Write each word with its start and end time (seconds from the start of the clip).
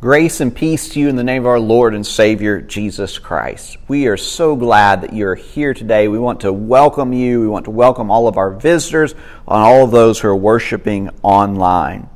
Grace 0.00 0.40
and 0.40 0.56
peace 0.56 0.88
to 0.88 0.98
you 0.98 1.10
in 1.10 1.16
the 1.16 1.22
name 1.22 1.42
of 1.42 1.46
our 1.46 1.60
Lord 1.60 1.94
and 1.94 2.06
Savior, 2.06 2.62
Jesus 2.62 3.18
Christ. 3.18 3.76
We 3.86 4.06
are 4.06 4.16
so 4.16 4.56
glad 4.56 5.02
that 5.02 5.12
you're 5.12 5.34
here 5.34 5.74
today. 5.74 6.08
We 6.08 6.18
want 6.18 6.40
to 6.40 6.54
welcome 6.54 7.12
you. 7.12 7.42
We 7.42 7.48
want 7.48 7.66
to 7.66 7.70
welcome 7.70 8.10
all 8.10 8.26
of 8.26 8.38
our 8.38 8.50
visitors 8.50 9.12
and 9.12 9.20
all 9.46 9.84
of 9.84 9.90
those 9.90 10.18
who 10.18 10.28
are 10.28 10.36
worshiping 10.36 11.10
online. 11.22 12.08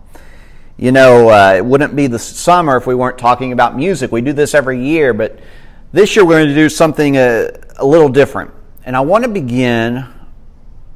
You 0.79 0.93
know, 0.93 1.29
uh, 1.29 1.57
it 1.59 1.67
wouldn't 1.67 1.95
be 1.95 2.07
the 2.07 2.19
summer 2.19 2.79
if 2.79 2.87
we 2.87 2.95
weren't 2.95 3.19
talking 3.19 3.53
about 3.53 3.77
music. 3.77 4.11
We 4.11 4.23
do 4.23 4.33
this 4.33 4.55
every 4.55 4.83
year, 4.83 5.13
but 5.13 5.39
this 5.93 6.17
year 6.17 6.25
we're 6.25 6.39
going 6.39 6.49
to 6.49 6.55
do 6.55 6.71
something 6.71 7.19
a, 7.19 7.51
a 7.77 7.85
little 7.85 8.09
different. 8.09 8.51
And 8.87 8.97
I 8.97 9.01
want 9.01 9.25
to 9.25 9.31
begin 9.31 10.07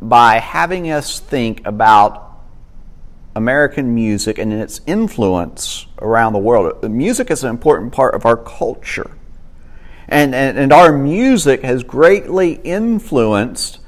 by 0.00 0.38
having 0.38 0.90
us 0.90 1.20
think 1.20 1.66
about 1.66 2.27
American 3.38 3.94
music 3.94 4.36
and 4.36 4.52
its 4.52 4.80
influence 4.84 5.86
around 6.02 6.32
the 6.32 6.40
world. 6.40 6.82
Music 6.90 7.30
is 7.30 7.44
an 7.44 7.50
important 7.50 7.92
part 7.92 8.16
of 8.16 8.26
our 8.26 8.36
culture. 8.36 9.12
And, 10.08 10.34
and, 10.34 10.58
and 10.58 10.72
our 10.72 10.92
music 10.92 11.62
has 11.62 11.84
greatly 11.84 12.54
influenced 12.64 13.78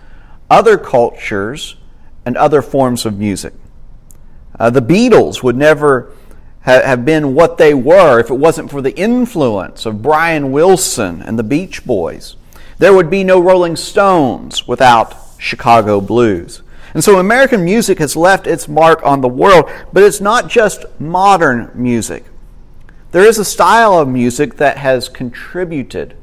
other 0.49 0.79
cultures 0.79 1.75
and 2.25 2.37
other 2.37 2.63
forms 2.63 3.05
of 3.05 3.19
music. 3.19 3.53
Uh, 4.57 4.71
the 4.71 4.83
Beatles 4.83 5.43
would 5.43 5.57
never 5.57 6.13
ha- 6.65 6.83
have 6.85 7.05
been 7.05 7.35
what 7.35 7.59
they 7.59 7.75
were 7.75 8.21
if 8.21 8.31
it 8.31 8.35
wasn't 8.35 8.71
for 8.71 8.81
the 8.81 8.97
influence 8.97 9.85
of 9.85 10.01
Brian 10.01 10.53
Wilson 10.53 11.23
and 11.23 11.37
the 11.37 11.43
Beach 11.43 11.85
Boys. 11.85 12.37
There 12.79 12.95
would 12.95 13.11
be 13.11 13.25
no 13.25 13.41
Rolling 13.41 13.75
Stones 13.75 14.69
without 14.69 15.17
Chicago 15.39 16.01
Blues. 16.01 16.63
And 16.95 17.05
so 17.05 17.19
American 17.19 17.65
music 17.65 17.99
has 17.99 18.17
left 18.17 18.47
its 18.47 18.69
mark 18.69 19.05
on 19.05 19.21
the 19.21 19.29
world, 19.29 19.71
but 19.93 20.03
it's 20.03 20.21
not 20.21 20.49
just 20.49 20.85
modern 21.01 21.71
music. 21.75 22.25
There 23.13 23.25
is 23.25 23.39
a 23.39 23.45
style 23.45 23.99
of 23.99 24.09
music 24.09 24.57
that 24.57 24.77
has 24.79 25.09
contributed 25.09 26.17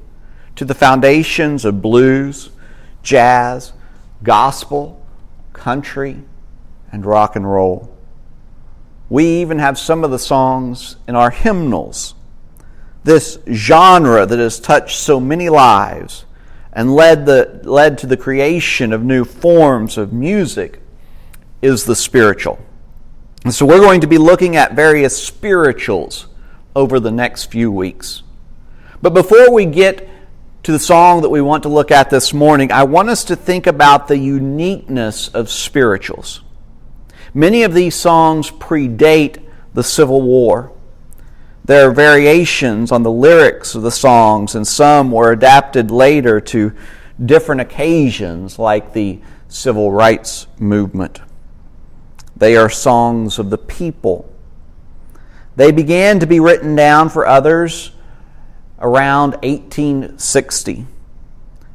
to 0.56 0.66
the 0.66 0.74
foundations 0.74 1.66
of 1.66 1.82
blues, 1.82 2.50
jazz, 3.04 3.74
gospel, 4.24 5.06
country, 5.54 6.24
and 6.92 7.06
rock 7.06 7.36
and 7.36 7.50
roll. 7.50 7.94
We 9.10 9.26
even 9.42 9.60
have 9.60 9.78
some 9.78 10.04
of 10.04 10.12
the 10.12 10.20
songs 10.20 10.98
in 11.08 11.16
our 11.16 11.30
hymnals. 11.30 12.14
This 13.04 13.40
genre 13.50 14.26
that 14.26 14.40
has 14.40 14.60
touched 14.60 14.98
so 14.98 15.20
many 15.20 15.50
lives 15.50 16.26
and 16.78 16.94
led, 16.94 17.26
the, 17.26 17.60
led 17.64 17.98
to 17.98 18.06
the 18.06 18.16
creation 18.16 18.94
of 18.94 19.04
new 19.04 19.26
forms 19.26 19.98
of 19.98 20.14
music 20.14 20.80
is 21.60 21.86
the 21.86 21.96
spiritual. 21.96 22.60
And 23.44 23.52
so 23.52 23.66
we're 23.66 23.80
going 23.80 24.02
to 24.02 24.08
be 24.08 24.20
looking 24.20 24.56
at 24.56 24.76
various 24.76 25.22
spirituals 25.22 26.28
over 26.76 27.00
the 27.00 27.10
next 27.10 27.46
few 27.46 27.72
weeks. 27.72 28.22
But 29.02 29.16
before 29.16 29.52
we 29.52 29.66
get 29.66 30.08
to 30.62 30.72
the 30.72 30.78
song 30.78 31.24
that 31.24 31.30
we 31.30 31.42
want 31.42 31.64
to 31.64 31.70
look 31.70 31.90
at 31.90 32.12
this 32.12 32.32
morning, 32.32 32.72
I 32.72 32.84
want 32.84 33.10
us 33.10 33.24
to 33.24 33.36
think 33.36 33.66
about 33.66 34.08
the 34.08 34.20
uniqueness 34.20 35.30
of 35.30 35.50
spirituals. 35.50 36.42
Many 37.34 37.64
of 37.64 37.74
these 37.74 37.96
songs 37.96 38.52
predate 38.52 39.44
the 39.74 39.84
Civil 39.84 40.22
War. 40.22 40.72
There 41.68 41.90
are 41.90 41.94
variations 41.94 42.94
on 42.94 43.04
the 43.04 43.12
lyrics 43.12 43.76
of 43.76 43.82
the 43.82 43.92
songs, 43.92 44.56
and 44.56 44.66
some 44.66 45.12
were 45.12 45.34
adapted 45.34 45.92
later 45.92 46.40
to 46.40 46.74
different 47.24 47.60
occasions, 47.60 48.58
like 48.58 48.94
the 48.94 49.20
civil 49.50 49.92
rights 49.92 50.48
movement. 50.60 51.20
They 52.38 52.56
are 52.56 52.70
songs 52.70 53.38
of 53.38 53.50
the 53.50 53.58
people. 53.58 54.34
They 55.58 55.74
began 55.74 56.22
to 56.22 56.26
be 56.26 56.40
written 56.40 56.74
down 56.74 57.10
for 57.10 57.28
others 57.28 57.92
around 58.80 59.32
1860. 59.44 60.88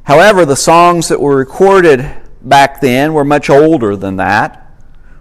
However, 0.03 0.43
the 0.43 0.55
songs 0.55 1.07
that 1.09 1.21
were 1.21 1.35
recorded 1.35 2.09
back 2.41 2.81
then 2.81 3.13
were 3.13 3.23
much 3.23 3.47
older 3.47 3.95
than 3.95 4.15
that. 4.15 4.59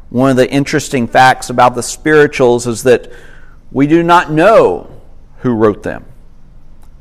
One 0.08 0.30
of 0.30 0.36
the 0.38 0.50
interesting 0.50 1.06
facts 1.06 1.50
about 1.50 1.74
the 1.74 1.82
spirituals 1.82 2.66
is 2.66 2.84
that 2.84 3.12
we 3.72 3.86
do 3.86 4.02
not 4.02 4.30
know 4.30 4.90
who 5.38 5.52
wrote 5.52 5.82
them. 5.82 6.04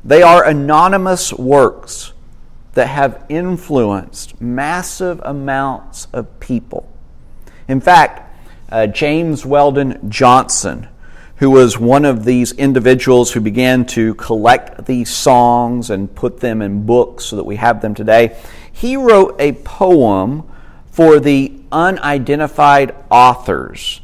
They 0.04 0.22
are 0.22 0.44
anonymous 0.44 1.32
works 1.32 2.12
that 2.72 2.86
have 2.86 3.24
influenced 3.28 4.40
massive 4.40 5.20
amounts 5.24 6.08
of 6.12 6.40
people. 6.40 6.88
In 7.68 7.80
fact, 7.80 8.34
uh, 8.70 8.86
James 8.86 9.44
Weldon 9.44 10.10
Johnson, 10.10 10.88
who 11.36 11.50
was 11.50 11.78
one 11.78 12.04
of 12.04 12.24
these 12.24 12.52
individuals 12.52 13.32
who 13.32 13.40
began 13.40 13.84
to 13.86 14.14
collect 14.14 14.86
these 14.86 15.10
songs 15.10 15.90
and 15.90 16.12
put 16.14 16.40
them 16.40 16.62
in 16.62 16.86
books 16.86 17.26
so 17.26 17.36
that 17.36 17.44
we 17.44 17.56
have 17.56 17.82
them 17.82 17.94
today, 17.94 18.36
he 18.72 18.96
wrote 18.96 19.36
a 19.38 19.52
poem 19.52 20.48
for 20.90 21.20
the 21.20 21.52
unidentified 21.70 22.94
authors 23.10 24.00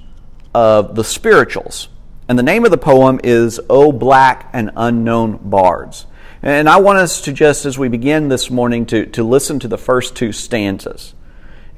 of 0.54 0.94
the 0.94 1.04
spirituals. 1.04 1.88
And 2.28 2.38
the 2.38 2.42
name 2.42 2.66
of 2.66 2.70
the 2.70 2.76
poem 2.76 3.20
is 3.24 3.58
O 3.70 3.90
Black 3.90 4.50
and 4.52 4.70
Unknown 4.76 5.38
Bards. 5.42 6.04
And 6.42 6.68
I 6.68 6.76
want 6.76 6.98
us 6.98 7.22
to 7.22 7.32
just, 7.32 7.64
as 7.64 7.78
we 7.78 7.88
begin 7.88 8.28
this 8.28 8.50
morning, 8.50 8.84
to, 8.86 9.06
to 9.06 9.24
listen 9.24 9.58
to 9.60 9.68
the 9.68 9.78
first 9.78 10.14
two 10.14 10.32
stanzas. 10.32 11.14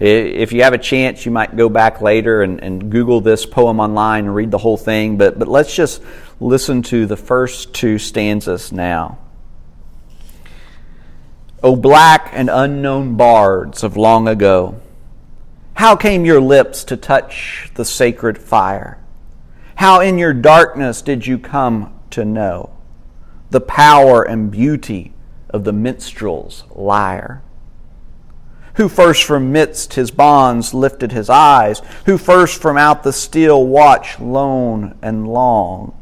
If 0.01 0.53
you 0.53 0.65
have 0.65 0.73
a 0.73 0.79
chance, 0.79 1.25
you 1.25 1.31
might 1.31 1.57
go 1.57 1.69
back 1.69 2.01
later 2.01 2.43
and, 2.43 2.61
and 2.61 2.91
Google 2.91 3.21
this 3.21 3.47
poem 3.47 3.79
online 3.79 4.25
and 4.25 4.35
read 4.35 4.51
the 4.51 4.59
whole 4.59 4.77
thing, 4.77 5.19
but, 5.19 5.39
but 5.39 5.47
let's 5.47 5.75
just 5.75 6.03
listen 6.41 6.83
to 6.85 7.07
the 7.07 7.17
first 7.17 7.73
two 7.73 7.99
stanzas 7.99 8.73
now. 8.73 9.19
O 11.63 11.77
black 11.77 12.31
and 12.33 12.51
unknown 12.51 13.17
bards 13.17 13.85
of 13.85 13.97
long 13.97 14.27
ago, 14.27 14.81
how 15.75 15.95
came 15.95 16.25
your 16.25 16.41
lips 16.41 16.83
to 16.85 16.97
touch 16.97 17.71
the 17.75 17.85
sacred 17.85 18.37
fire? 18.37 19.00
How 19.81 20.01
in 20.01 20.19
your 20.19 20.35
darkness 20.35 21.01
did 21.01 21.27
you 21.27 21.39
come 21.39 21.99
to 22.11 22.23
know 22.23 22.69
the 23.49 23.63
power 23.63 24.23
and 24.23 24.51
beauty 24.51 25.15
of 25.49 25.65
the 25.65 25.73
minstrel's 25.73 26.65
lyre? 26.75 27.41
Who 28.75 28.91
first 28.91 29.25
from 29.25 29.53
midst 29.53 29.95
his 29.95 30.11
bonds 30.11 30.75
lifted 30.75 31.13
his 31.13 31.31
eyes? 31.31 31.81
Who 32.05 32.19
first 32.19 32.61
from 32.61 32.77
out 32.77 33.05
the 33.05 33.13
still 33.15 33.67
watch 33.67 34.21
lone 34.21 34.99
and 35.01 35.27
long? 35.27 35.99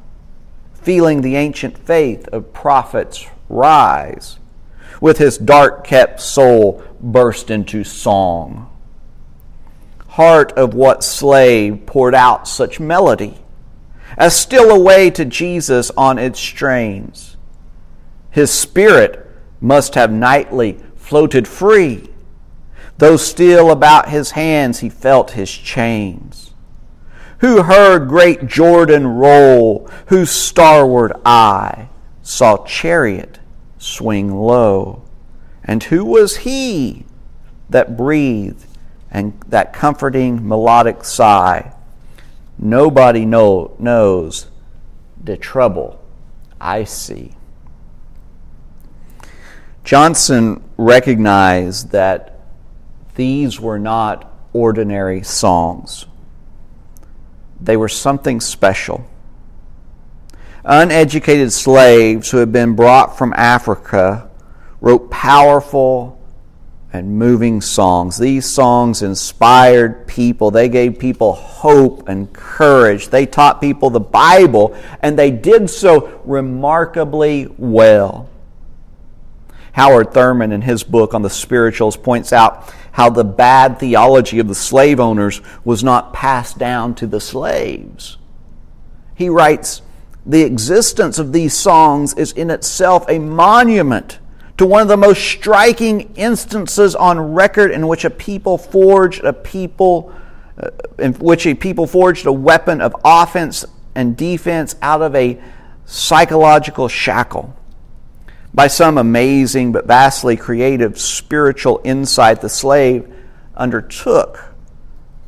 Feeling 0.74 1.20
the 1.20 1.36
ancient 1.36 1.78
faith 1.78 2.26
of 2.32 2.52
prophets 2.52 3.28
rise, 3.48 4.40
with 5.00 5.18
his 5.18 5.38
dark 5.38 5.86
kept 5.86 6.20
soul 6.20 6.82
burst 7.00 7.48
into 7.48 7.84
song. 7.84 8.76
Heart 10.08 10.50
of 10.58 10.74
what 10.74 11.04
slave 11.04 11.86
poured 11.86 12.16
out 12.16 12.48
such 12.48 12.80
melody? 12.80 13.38
As 14.18 14.34
steal 14.34 14.70
away 14.70 15.10
to 15.10 15.24
Jesus 15.24 15.92
on 15.96 16.18
its 16.18 16.40
strains. 16.40 17.36
His 18.30 18.50
spirit 18.50 19.24
must 19.60 19.94
have 19.94 20.10
nightly 20.12 20.80
floated 20.96 21.46
free, 21.46 22.10
though 22.98 23.16
still 23.16 23.70
about 23.70 24.08
his 24.08 24.32
hands 24.32 24.80
he 24.80 24.88
felt 24.88 25.30
his 25.30 25.50
chains. 25.50 26.52
Who 27.38 27.62
heard 27.62 28.08
great 28.08 28.48
Jordan 28.48 29.06
roll, 29.06 29.88
whose 30.06 30.30
starward 30.30 31.12
eye 31.24 31.88
saw 32.20 32.64
chariot 32.64 33.38
swing 33.78 34.34
low? 34.34 35.04
And 35.62 35.84
who 35.84 36.04
was 36.04 36.38
he 36.38 37.06
that 37.70 37.96
breathed 37.96 38.66
and 39.12 39.40
that 39.46 39.72
comforting 39.72 40.46
melodic 40.46 41.04
sigh? 41.04 41.72
Nobody 42.58 43.24
know, 43.24 43.76
knows 43.78 44.48
the 45.22 45.36
trouble 45.36 46.02
I 46.60 46.84
see. 46.84 47.32
Johnson 49.84 50.62
recognized 50.76 51.92
that 51.92 52.40
these 53.14 53.60
were 53.60 53.78
not 53.78 54.30
ordinary 54.52 55.22
songs, 55.22 56.06
they 57.60 57.76
were 57.76 57.88
something 57.88 58.40
special. 58.40 59.08
Uneducated 60.64 61.52
slaves 61.52 62.30
who 62.30 62.38
had 62.38 62.52
been 62.52 62.74
brought 62.74 63.16
from 63.16 63.32
Africa 63.34 64.28
wrote 64.80 65.10
powerful, 65.10 66.17
and 66.92 67.18
moving 67.18 67.60
songs. 67.60 68.16
These 68.16 68.46
songs 68.46 69.02
inspired 69.02 70.06
people. 70.06 70.50
They 70.50 70.68
gave 70.68 70.98
people 70.98 71.34
hope 71.34 72.08
and 72.08 72.32
courage. 72.32 73.08
They 73.08 73.26
taught 73.26 73.60
people 73.60 73.90
the 73.90 74.00
Bible, 74.00 74.76
and 75.00 75.18
they 75.18 75.30
did 75.30 75.68
so 75.68 76.20
remarkably 76.24 77.48
well. 77.58 78.28
Howard 79.72 80.12
Thurman, 80.12 80.50
in 80.50 80.62
his 80.62 80.82
book 80.82 81.14
on 81.14 81.22
the 81.22 81.30
spirituals, 81.30 81.96
points 81.96 82.32
out 82.32 82.72
how 82.92 83.10
the 83.10 83.24
bad 83.24 83.78
theology 83.78 84.38
of 84.38 84.48
the 84.48 84.54
slave 84.54 84.98
owners 84.98 85.40
was 85.64 85.84
not 85.84 86.12
passed 86.12 86.58
down 86.58 86.94
to 86.96 87.06
the 87.06 87.20
slaves. 87.20 88.16
He 89.14 89.28
writes, 89.28 89.82
the 90.26 90.42
existence 90.42 91.18
of 91.18 91.32
these 91.32 91.54
songs 91.54 92.12
is 92.14 92.32
in 92.32 92.50
itself 92.50 93.06
a 93.08 93.18
monument 93.18 94.18
to 94.58 94.66
one 94.66 94.82
of 94.82 94.88
the 94.88 94.96
most 94.96 95.22
striking 95.22 96.14
instances 96.16 96.94
on 96.94 97.18
record 97.18 97.70
in 97.70 97.86
which 97.86 98.04
a 98.04 98.10
people 98.10 98.58
forged 98.58 99.24
a 99.24 99.32
people 99.32 100.12
uh, 100.60 100.70
in 100.98 101.14
which 101.14 101.46
a 101.46 101.54
people 101.54 101.86
forged 101.86 102.26
a 102.26 102.32
weapon 102.32 102.80
of 102.80 102.94
offense 103.04 103.64
and 103.94 104.16
defense 104.16 104.74
out 104.82 105.00
of 105.00 105.14
a 105.14 105.40
psychological 105.86 106.88
shackle. 106.88 107.54
By 108.52 108.66
some 108.66 108.98
amazing 108.98 109.72
but 109.72 109.86
vastly 109.86 110.36
creative 110.36 110.98
spiritual 110.98 111.80
insight, 111.84 112.40
the 112.40 112.48
slave 112.48 113.12
undertook 113.56 114.54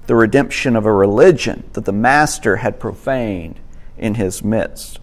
the 0.07 0.17
redemption 0.17 0.75
of 0.75 0.87
a 0.87 0.93
religion 0.93 1.69
that 1.75 1.85
the 1.85 1.93
master 1.93 2.57
had 2.57 2.81
profaned 2.81 3.61
in 3.97 4.15
his 4.15 4.43
midst. 4.43 4.99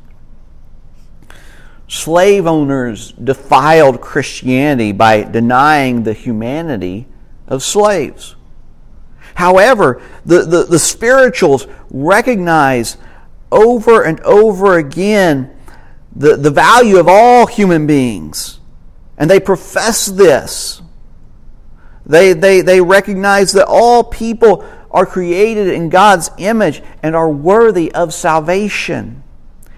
Slave 1.88 2.46
owners 2.46 3.14
defiled 3.14 4.02
Christianity 4.02 4.92
by 4.92 5.24
denying 5.24 6.04
the 6.04 6.14
humanity 6.14 7.08
of 7.48 7.64
slaves. 7.64 8.36
However, 9.36 10.02
the, 10.26 10.42
the, 10.44 10.64
the 10.64 10.80
spirituals 10.80 11.68
recognize 11.90 12.98
over 13.52 14.04
and 14.04 14.20
over 14.22 14.78
again 14.78 15.56
the, 16.16 16.36
the 16.36 16.52
value 16.52 16.98
of 16.98 17.08
all 17.08 17.46
human 17.46 17.88
beings. 17.88 18.60
And 19.18 19.30
they 19.30 19.40
profess 19.40 20.08
this. 20.08 20.82
They, 22.06 22.34
they, 22.34 22.62
they 22.62 22.82
recognize 22.82 23.54
that 23.54 23.68
all 23.68 24.04
people 24.04 24.66
are 24.92 25.06
created 25.06 25.68
in 25.68 25.90
God's 25.90 26.32
image 26.38 26.82
and 27.04 27.16
are 27.16 27.30
worthy 27.30 27.92
of 27.94 28.14
salvation. 28.14 29.24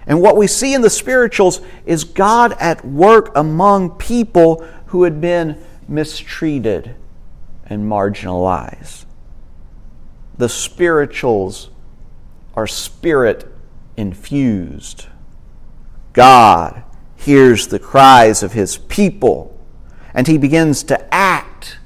And 0.06 0.20
what 0.20 0.36
we 0.36 0.46
see 0.46 0.74
in 0.74 0.82
the 0.82 0.90
spirituals 0.90 1.60
is 1.86 2.04
God 2.04 2.54
at 2.58 2.84
work 2.84 3.30
among 3.34 3.90
people 3.90 4.66
who 4.86 5.04
had 5.04 5.20
been 5.20 5.62
mistreated 5.86 6.94
and 7.66 7.88
marginalized. 7.88 9.04
The 10.36 10.48
spirituals 10.48 11.70
are 12.54 12.66
spirit 12.66 13.46
infused. 13.96 15.06
God 16.12 16.82
hears 17.16 17.68
the 17.68 17.78
cries 17.78 18.42
of 18.42 18.52
his 18.52 18.78
people, 18.78 19.58
and 20.14 20.26
he 20.26 20.38
begins 20.38 20.82
to 20.84 21.14
act 21.14 21.78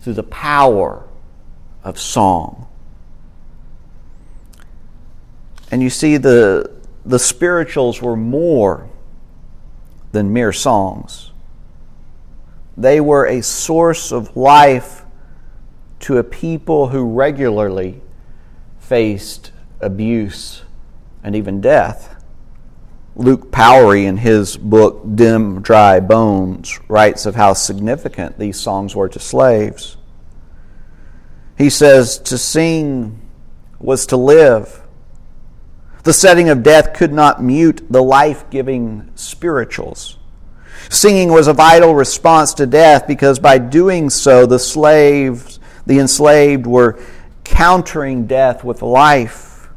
through 0.00 0.14
the 0.14 0.22
power 0.22 1.04
of 1.82 1.98
song. 1.98 2.68
And 5.70 5.82
you 5.82 5.90
see, 5.90 6.16
the, 6.16 6.75
the 7.06 7.18
spirituals 7.20 8.02
were 8.02 8.16
more 8.16 8.90
than 10.10 10.32
mere 10.32 10.52
songs. 10.52 11.30
They 12.76 13.00
were 13.00 13.26
a 13.26 13.42
source 13.42 14.12
of 14.12 14.36
life 14.36 15.04
to 16.00 16.18
a 16.18 16.24
people 16.24 16.88
who 16.88 17.14
regularly 17.14 18.02
faced 18.80 19.52
abuse 19.80 20.62
and 21.22 21.34
even 21.34 21.60
death. 21.60 22.12
Luke 23.14 23.50
Powery, 23.50 24.04
in 24.04 24.18
his 24.18 24.56
book 24.56 25.02
Dem, 25.14 25.62
Dry 25.62 26.00
Bones, 26.00 26.78
writes 26.88 27.24
of 27.24 27.34
how 27.34 27.54
significant 27.54 28.38
these 28.38 28.60
songs 28.60 28.94
were 28.94 29.08
to 29.08 29.18
slaves. 29.18 29.96
He 31.56 31.70
says, 31.70 32.18
To 32.18 32.36
sing 32.36 33.20
was 33.78 34.06
to 34.06 34.16
live. 34.16 34.82
The 36.06 36.12
setting 36.12 36.48
of 36.50 36.62
death 36.62 36.94
could 36.94 37.12
not 37.12 37.42
mute 37.42 37.84
the 37.90 38.00
life 38.00 38.48
giving 38.48 39.10
spirituals. 39.16 40.18
Singing 40.88 41.30
was 41.32 41.48
a 41.48 41.52
vital 41.52 41.96
response 41.96 42.54
to 42.54 42.64
death 42.64 43.08
because 43.08 43.40
by 43.40 43.58
doing 43.58 44.08
so, 44.08 44.46
the 44.46 44.60
slaves, 44.60 45.58
the 45.84 45.98
enslaved, 45.98 46.64
were 46.64 47.00
countering 47.42 48.28
death 48.28 48.62
with 48.62 48.82
life. 48.82 49.68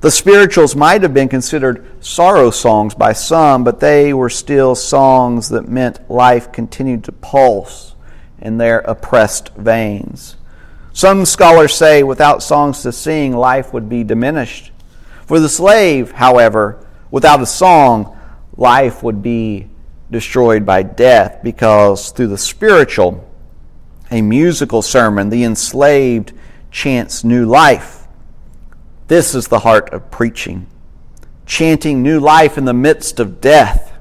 The 0.00 0.10
spirituals 0.10 0.74
might 0.74 1.02
have 1.02 1.14
been 1.14 1.28
considered 1.28 1.86
sorrow 2.04 2.50
songs 2.50 2.96
by 2.96 3.12
some, 3.12 3.62
but 3.62 3.78
they 3.78 4.12
were 4.12 4.30
still 4.30 4.74
songs 4.74 5.50
that 5.50 5.68
meant 5.68 6.10
life 6.10 6.50
continued 6.50 7.04
to 7.04 7.12
pulse 7.12 7.94
in 8.40 8.58
their 8.58 8.80
oppressed 8.80 9.50
veins. 9.50 10.34
Some 10.92 11.24
scholars 11.24 11.76
say 11.76 12.02
without 12.02 12.42
songs 12.42 12.82
to 12.82 12.90
sing, 12.90 13.36
life 13.36 13.72
would 13.72 13.88
be 13.88 14.02
diminished. 14.02 14.72
For 15.26 15.40
the 15.40 15.48
slave, 15.48 16.12
however, 16.12 16.86
without 17.10 17.40
a 17.40 17.46
song, 17.46 18.18
life 18.56 19.02
would 19.02 19.22
be 19.22 19.68
destroyed 20.10 20.66
by 20.66 20.82
death 20.82 21.40
because 21.42 22.10
through 22.10 22.28
the 22.28 22.38
spiritual, 22.38 23.28
a 24.10 24.22
musical 24.22 24.82
sermon, 24.82 25.30
the 25.30 25.44
enslaved 25.44 26.32
chants 26.70 27.24
new 27.24 27.46
life 27.46 28.04
this 29.06 29.34
is 29.34 29.48
the 29.48 29.58
heart 29.58 29.90
of 29.92 30.10
preaching, 30.10 30.66
chanting 31.44 32.02
new 32.02 32.18
life 32.18 32.56
in 32.56 32.64
the 32.64 32.72
midst 32.72 33.20
of 33.20 33.40
death. 33.40 33.92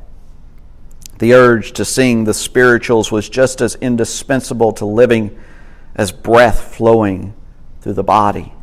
The 1.19 1.33
urge 1.33 1.73
to 1.73 1.83
sing 1.83 2.23
the 2.23 2.33
spirituals 2.33 3.11
was 3.11 3.27
just 3.27 3.61
as 3.61 3.75
indispensable 3.75 4.71
to 4.73 4.85
living 4.85 5.37
as 5.95 6.11
breath 6.11 6.75
flowing 6.75 7.33
through 7.81 7.93
the 7.93 8.03
body. 8.03 8.53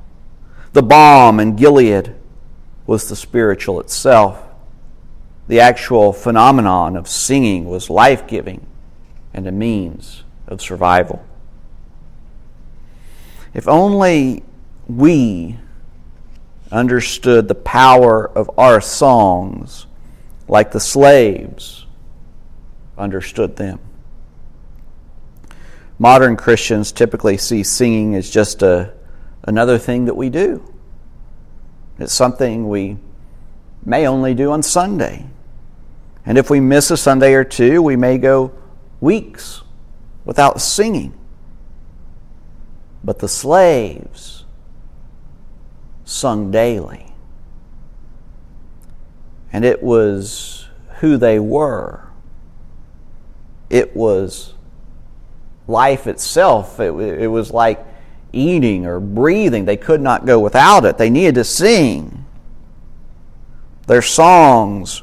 The 0.73 0.83
balm 0.83 1.41
in 1.41 1.57
Gilead 1.57 2.15
was 2.91 3.09
the 3.09 3.15
spiritual 3.15 3.79
itself. 3.79 4.43
The 5.47 5.61
actual 5.61 6.13
phenomenon 6.13 6.97
of 6.97 7.07
singing 7.07 7.67
was 7.67 7.89
life 7.89 8.27
giving 8.27 8.67
and 9.33 9.47
a 9.47 9.53
means 9.53 10.25
of 10.49 10.61
survival. 10.61 11.25
If 13.55 13.69
only 13.69 14.43
we 14.89 15.57
understood 16.73 17.47
the 17.47 17.55
power 17.55 18.29
of 18.29 18.51
our 18.59 18.81
songs 18.81 19.87
like 20.49 20.73
the 20.73 20.81
slaves 20.81 21.87
understood 22.99 23.55
them. 23.55 23.79
Modern 25.97 26.37
Christians 26.37 26.91
typically 26.91 27.37
see 27.37 27.63
singing 27.63 28.17
as 28.17 28.29
just 28.29 28.65
a, 28.65 28.93
another 29.45 29.79
thing 29.79 30.07
that 30.07 30.17
we 30.17 30.29
do. 30.29 30.70
It's 32.01 32.15
something 32.15 32.69
we 32.69 32.97
may 33.85 34.07
only 34.07 34.33
do 34.33 34.51
on 34.51 34.63
Sunday. 34.63 35.27
And 36.25 36.39
if 36.39 36.49
we 36.49 36.59
miss 36.59 36.91
a 36.91 36.97
Sunday 36.97 37.35
or 37.35 37.45
two, 37.45 37.83
we 37.83 37.95
may 37.95 38.17
go 38.17 38.53
weeks 39.01 39.63
without 40.25 40.63
singing. 40.63 41.15
But 43.05 43.19
the 43.19 43.29
slaves, 43.29 44.45
sung 46.05 46.51
daily. 46.51 47.13
And 49.53 49.65
it 49.65 49.83
was 49.83 50.69
who 51.01 51.19
they 51.19 51.39
were. 51.39 52.09
It 53.69 53.95
was 53.95 54.55
life 55.67 56.07
itself. 56.07 56.81
It, 56.81 56.93
it 56.93 57.29
was 57.29 57.51
like 57.51 57.85
eating 58.33 58.87
or 58.87 59.01
breathing. 59.01 59.65
They 59.65 59.77
could 59.77 60.01
not 60.01 60.27
go 60.27 60.39
without 60.39 60.85
it. 60.85 60.99
They 60.99 61.11
needed 61.11 61.37
to 61.37 61.45
sing. 61.45 62.25
Their 63.87 64.03
songs 64.03 65.03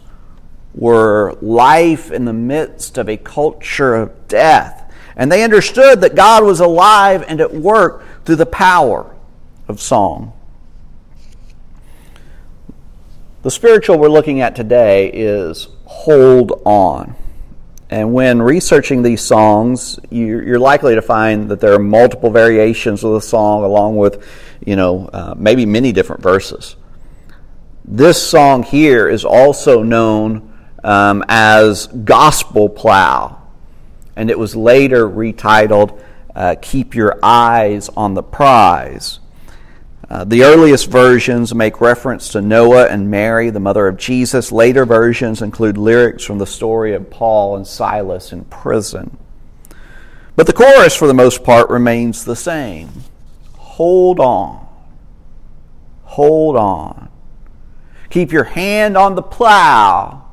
were 0.74 1.38
life 1.42 2.12
in 2.12 2.26
the 2.26 2.34
midst 2.34 2.98
of 2.98 3.10
a 3.10 3.18
culture 3.18 3.96
of 3.96 4.28
death. 4.28 4.94
And 5.16 5.32
they 5.32 5.44
understood 5.44 6.02
that 6.02 6.16
God 6.16 6.44
was 6.44 6.60
alive 6.60 7.24
and 7.28 7.42
at 7.42 7.54
work 7.54 8.04
through 8.24 8.36
the 8.36 8.46
power 8.46 9.16
of 9.68 9.82
song. 9.82 10.34
The 13.42 13.52
spiritual 13.52 13.98
we're 13.98 14.10
looking 14.10 14.42
at 14.42 14.56
today 14.56 15.10
is 15.12 15.70
Hold 15.86 16.62
On. 16.66 17.16
And 17.90 18.14
when 18.14 18.42
researching 18.42 19.02
these 19.02 19.22
songs, 19.22 19.98
you're 20.10 20.60
likely 20.60 20.96
to 20.96 21.02
find 21.02 21.50
that 21.50 21.62
there 21.62 21.74
are 21.74 21.80
multiple 21.80 22.30
variations 22.30 23.04
of 23.04 23.14
the 23.14 23.22
song, 23.22 23.64
along 23.64 23.96
with, 23.96 24.28
you 24.66 24.76
know, 24.76 25.10
uh, 25.14 25.36
maybe 25.38 25.66
many 25.66 25.94
different 25.94 26.22
verses. 26.22 26.76
This 27.86 28.22
song 28.22 28.64
here 28.64 29.08
is 29.08 29.24
also 29.24 29.84
known 29.84 30.54
um, 30.84 31.24
as 31.30 31.88
Gospel 31.88 32.68
Plow, 32.68 33.42
and 34.18 34.30
it 34.30 34.38
was 34.38 34.54
later 34.54 35.08
retitled 35.08 36.02
uh, 36.36 36.56
Keep 36.62 36.94
Your 36.94 37.18
Eyes 37.24 37.88
on 37.96 38.14
the 38.14 38.24
Prize. 38.24 39.20
Uh, 40.10 40.24
the 40.24 40.44
earliest 40.44 40.90
versions 40.90 41.54
make 41.54 41.82
reference 41.82 42.30
to 42.30 42.42
Noah 42.42 42.88
and 42.88 43.12
Mary, 43.12 43.50
the 43.50 43.60
mother 43.60 43.88
of 43.88 43.98
Jesus. 43.98 44.54
Later 44.54 44.86
versions 44.86 45.42
include 45.42 45.78
lyrics 45.78 46.24
from 46.24 46.38
the 46.38 46.48
story 46.48 46.94
of 46.94 47.10
Paul 47.10 47.58
and 47.58 47.68
Silas 47.68 48.32
in 48.32 48.46
prison. 48.46 49.18
But 50.38 50.48
the 50.48 50.54
chorus, 50.54 50.96
for 50.96 51.08
the 51.08 51.14
most 51.14 51.44
part, 51.44 51.70
remains 51.70 52.24
the 52.24 52.36
same 52.36 52.90
Hold 53.58 54.20
on. 54.20 54.66
Hold 56.04 56.56
on. 56.56 57.10
Keep 58.10 58.32
your 58.32 58.46
hand 58.46 58.96
on 58.96 59.16
the 59.16 59.22
plow 59.22 60.26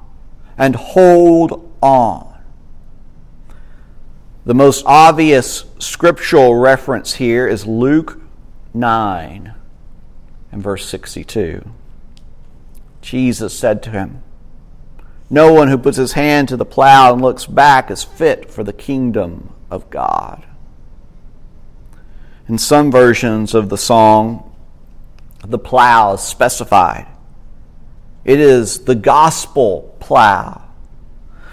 and 0.57 0.77
hold 0.77 1.75
on. 1.83 2.33
The 4.47 4.55
most 4.55 4.85
obvious 4.87 5.65
scriptural 5.81 6.55
reference 6.55 7.15
here 7.15 7.49
is 7.49 7.67
Luke 7.67 8.21
9 8.73 9.55
and 10.55 10.63
verse 10.63 10.87
62. 10.87 11.69
Jesus 13.03 13.59
said 13.59 13.83
to 13.83 13.91
him, 13.91 14.23
No 15.29 15.53
one 15.53 15.67
who 15.67 15.77
puts 15.77 15.97
his 15.97 16.13
hand 16.13 16.49
to 16.49 16.57
the 16.57 16.65
plow 16.65 17.13
and 17.13 17.21
looks 17.21 17.45
back 17.45 17.91
is 17.91 18.05
fit 18.05 18.49
for 18.53 18.63
the 18.63 18.73
kingdom 18.73 19.53
of 19.69 19.91
God. 19.91 20.47
In 22.49 22.57
some 22.57 22.93
versions 22.93 23.53
of 23.53 23.69
the 23.69 23.77
song, 23.77 24.55
the 25.45 25.59
plow 25.59 26.15
is 26.15 26.21
specified. 26.21 27.09
It 28.25 28.39
is 28.39 28.85
the 28.85 28.95
gospel 28.95 29.97
plow. 29.99 30.63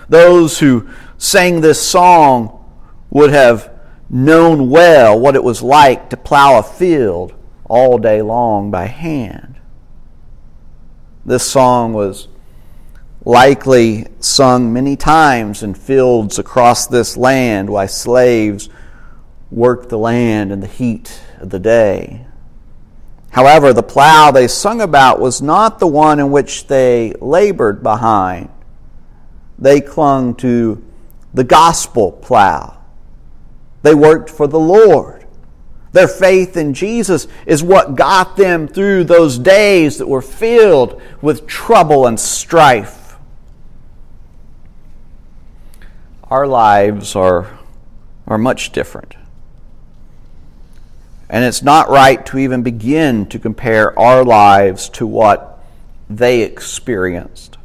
Those 0.10 0.60
who 0.60 0.88
sang 1.17 1.62
this 1.62 1.81
song 1.81 2.72
would 3.10 3.31
have 3.31 3.74
known 4.12 4.70
well 4.70 5.20
what 5.20 5.36
it 5.36 5.43
was 5.43 5.63
like 5.63 6.12
to 6.12 6.17
plow 6.17 6.60
a 6.60 6.63
field 6.63 7.34
all 7.71 7.97
day 7.97 8.21
long 8.21 8.69
by 8.69 8.85
hand. 8.85 9.55
This 11.25 11.49
song 11.49 11.93
was 11.93 12.27
likely 13.23 14.07
sung 14.19 14.73
many 14.73 14.97
times 14.97 15.63
in 15.63 15.73
fields 15.73 16.37
across 16.37 16.85
this 16.85 17.15
land 17.15 17.69
while 17.69 17.87
slaves 17.87 18.67
worked 19.49 19.87
the 19.87 19.97
land 19.97 20.51
in 20.51 20.59
the 20.59 20.67
heat 20.67 21.21
of 21.39 21.49
the 21.49 21.59
day. 21.59 22.25
However, 23.29 23.71
the 23.71 23.83
plow 23.83 24.31
they 24.31 24.49
sung 24.49 24.81
about 24.81 25.21
was 25.21 25.41
not 25.41 25.79
the 25.79 25.87
one 25.87 26.19
in 26.19 26.29
which 26.29 26.67
they 26.67 27.13
labored 27.21 27.81
behind. 27.81 28.49
They 29.57 29.79
clung 29.79 30.35
to 30.35 30.83
the 31.33 31.45
gospel 31.45 32.11
plow. 32.11 32.81
They 33.81 33.95
worked 33.95 34.29
for 34.29 34.45
the 34.45 34.59
Lord. 34.59 35.20
Their 35.93 36.07
faith 36.07 36.55
in 36.55 36.74
Jesus 36.74 37.27
is 37.45 37.62
what 37.62 37.95
got 37.95 38.38
them 38.38 38.67
through 38.67 39.03
those 39.03 39.38
days 39.38 39.98
that 39.98 40.07
were 40.07 40.21
filled 40.21 41.01
with 41.21 41.48
trouble 41.48 42.07
and 42.07 42.19
strife. 42.19 43.17
Our 46.24 46.48
lives 46.48 47.15
are, 47.15 47.60
are 48.25 48.38
much 48.38 48.71
different. 48.71 49.15
And 51.29 51.43
it's 51.43 51.62
not 51.62 51.89
right 51.89 52.25
to 52.27 52.38
even 52.38 52.63
begin 52.63 53.25
to 53.27 53.39
compare 53.39 53.98
our 54.00 54.24
lives 54.24 54.89
to 54.89 55.07
what 55.07 55.62
they 56.10 56.41
experienced. 56.41 57.57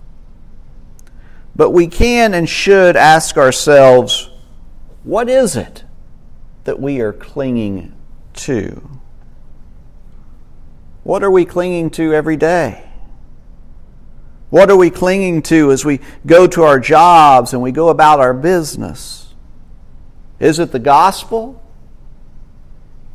But 1.54 1.71
we 1.71 1.87
can 1.87 2.35
and 2.35 2.49
should 2.49 2.97
ask 2.97 3.37
ourselves 3.37 4.30
what 5.04 5.28
is 5.28 5.56
it 5.56 5.85
that 6.64 6.80
we 6.80 7.00
are 7.00 7.12
clinging 7.12 7.95
to? 8.37 9.00
What 11.02 11.23
are 11.23 11.31
we 11.31 11.45
clinging 11.45 11.90
to 11.90 12.12
every 12.14 12.37
day? 12.37 12.88
What 14.50 14.71
are 14.71 14.76
we 14.76 14.90
clinging 14.90 15.43
to 15.43 15.73
as 15.73 15.85
we 15.85 16.00
go 16.25 16.47
to 16.47 16.62
our 16.62 16.78
jobs 16.78 17.52
and 17.52 17.62
we 17.62 17.73
go 17.73 17.88
about 17.88 18.21
our 18.21 18.35
business? 18.35 19.35
Is 20.38 20.59
it 20.59 20.73
the 20.73 20.78
gospel? 20.78 21.62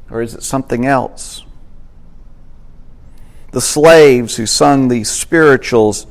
Or 0.09 0.21
is 0.21 0.33
it 0.33 0.43
something 0.43 0.85
else? 0.85 1.45
The 3.51 3.61
slaves 3.61 4.35
who 4.35 4.45
sung 4.45 4.87
these 4.87 5.09
spirituals 5.09 6.07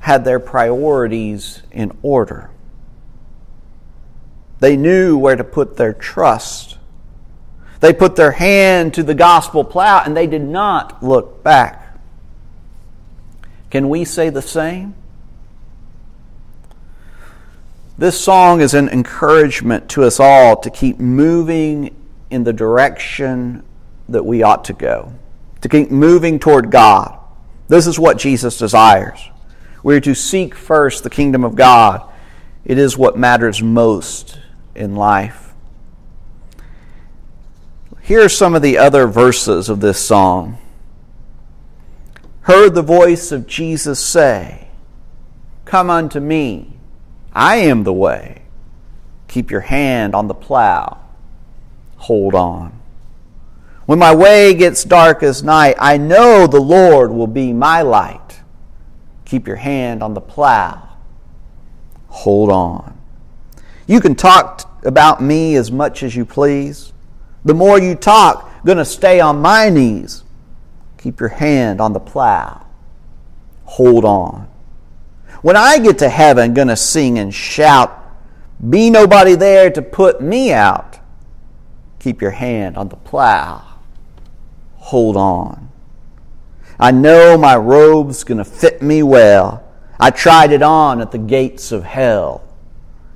had 0.00 0.24
their 0.24 0.40
priorities 0.40 1.62
in 1.70 1.96
order. 2.02 2.50
They 4.60 4.76
knew 4.76 5.16
where 5.16 5.36
to 5.36 5.44
put 5.44 5.76
their 5.76 5.92
trust. 5.92 6.78
They 7.84 7.92
put 7.92 8.16
their 8.16 8.30
hand 8.30 8.94
to 8.94 9.02
the 9.02 9.14
gospel 9.14 9.62
plow 9.62 10.02
and 10.02 10.16
they 10.16 10.26
did 10.26 10.40
not 10.40 11.02
look 11.02 11.42
back. 11.42 11.98
Can 13.68 13.90
we 13.90 14.06
say 14.06 14.30
the 14.30 14.40
same? 14.40 14.94
This 17.98 18.18
song 18.18 18.62
is 18.62 18.72
an 18.72 18.88
encouragement 18.88 19.90
to 19.90 20.04
us 20.04 20.18
all 20.18 20.56
to 20.62 20.70
keep 20.70 20.98
moving 20.98 21.94
in 22.30 22.44
the 22.44 22.54
direction 22.54 23.62
that 24.08 24.24
we 24.24 24.42
ought 24.42 24.64
to 24.64 24.72
go, 24.72 25.12
to 25.60 25.68
keep 25.68 25.90
moving 25.90 26.38
toward 26.38 26.70
God. 26.70 27.18
This 27.68 27.86
is 27.86 27.98
what 27.98 28.16
Jesus 28.16 28.56
desires. 28.56 29.20
We 29.82 29.94
are 29.94 30.00
to 30.00 30.14
seek 30.14 30.54
first 30.54 31.02
the 31.02 31.10
kingdom 31.10 31.44
of 31.44 31.54
God. 31.54 32.10
It 32.64 32.78
is 32.78 32.96
what 32.96 33.18
matters 33.18 33.62
most 33.62 34.38
in 34.74 34.96
life. 34.96 35.43
Here 38.04 38.24
are 38.24 38.28
some 38.28 38.54
of 38.54 38.62
the 38.62 38.78
other 38.78 39.08
verses 39.08 39.68
of 39.68 39.80
this 39.80 39.98
song. 39.98 40.58
Heard 42.42 42.74
the 42.74 42.82
voice 42.82 43.32
of 43.32 43.48
Jesus 43.48 43.98
say, 43.98 44.68
Come 45.64 45.90
unto 45.90 46.20
me, 46.20 46.76
I 47.32 47.56
am 47.56 47.82
the 47.82 47.92
way. 47.92 48.42
Keep 49.26 49.50
your 49.50 49.62
hand 49.62 50.14
on 50.14 50.28
the 50.28 50.34
plow 50.34 51.00
hold 52.04 52.34
on. 52.34 52.78
When 53.86 53.98
my 53.98 54.14
way 54.14 54.52
gets 54.52 54.84
dark 54.84 55.22
as 55.22 55.42
night, 55.42 55.76
I 55.78 55.96
know 55.96 56.46
the 56.46 56.60
Lord 56.60 57.10
will 57.10 57.26
be 57.26 57.52
my 57.52 57.80
light. 57.80 58.40
Keep 59.24 59.46
your 59.46 59.56
hand 59.56 60.02
on 60.02 60.12
the 60.12 60.20
plow. 60.20 60.96
Hold 62.08 62.50
on. 62.50 62.98
You 63.86 64.00
can 64.00 64.14
talk 64.14 64.84
about 64.84 65.22
me 65.22 65.56
as 65.56 65.72
much 65.72 66.02
as 66.02 66.14
you 66.14 66.26
please. 66.26 66.92
The 67.44 67.54
more 67.54 67.78
you 67.78 67.94
talk, 67.94 68.64
going 68.64 68.78
to 68.78 68.84
stay 68.84 69.20
on 69.20 69.42
my 69.42 69.68
knees. 69.68 70.24
Keep 70.98 71.20
your 71.20 71.28
hand 71.28 71.80
on 71.80 71.92
the 71.92 72.00
plow. 72.00 72.66
Hold 73.64 74.04
on. 74.04 74.48
When 75.42 75.56
I 75.56 75.78
get 75.78 75.98
to 75.98 76.08
heaven, 76.08 76.54
going 76.54 76.68
to 76.68 76.76
sing 76.76 77.18
and 77.18 77.34
shout. 77.34 78.00
Be 78.70 78.88
nobody 78.88 79.34
there 79.34 79.70
to 79.70 79.82
put 79.82 80.22
me 80.22 80.52
out. 80.52 80.98
Keep 81.98 82.22
your 82.22 82.30
hand 82.30 82.76
on 82.76 82.88
the 82.88 82.96
plow. 82.96 83.62
Hold 84.76 85.16
on. 85.16 85.70
I 86.78 86.90
know 86.90 87.38
my 87.38 87.56
robe's 87.56 88.24
going 88.24 88.38
to 88.38 88.44
fit 88.44 88.82
me 88.82 89.02
well. 89.02 89.64
I 89.98 90.10
tried 90.10 90.52
it 90.52 90.62
on 90.62 91.00
at 91.00 91.12
the 91.12 91.18
gates 91.18 91.72
of 91.72 91.84
hell. 91.84 92.44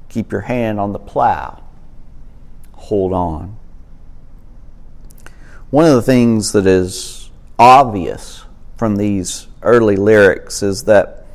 Keep 0.09 0.33
your 0.33 0.43
hand 0.43 0.81
on 0.81 0.93
the 0.93 0.99
plow. 0.99 1.63
Hold 2.73 3.13
on. 3.13 3.58
One 5.71 5.85
of 5.85 5.95
the 5.95 6.03
things 6.03 6.53
that 6.53 6.67
is 6.67 7.31
obvious 7.59 8.45
from 8.77 8.97
these 8.97 9.49
early 9.63 9.97
lyrics 9.97 10.63
is 10.63 10.85
that 10.85 11.27